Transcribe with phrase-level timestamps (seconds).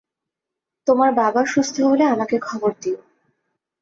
[0.87, 2.99] তোমার বাবা সুস্থ হলে আমাকে খবর দিও।